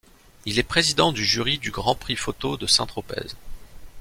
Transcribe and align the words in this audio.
Il 0.47 0.57
est 0.57 0.63
président 0.63 1.11
du 1.11 1.23
jury 1.23 1.59
du 1.59 1.69
Grand 1.69 1.93
Prix 1.93 2.15
Photo 2.15 2.57
de 2.57 2.65
Saint-Tropez. 2.65 3.27